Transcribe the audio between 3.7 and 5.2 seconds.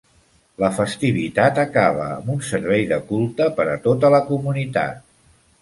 a tota la comunitat.